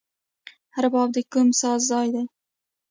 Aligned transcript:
رباب 0.83 1.09
د 1.15 1.17
کوم 1.31 1.47
ځای 1.61 1.77
ساز 1.89 1.91
دی؟ 2.13 2.23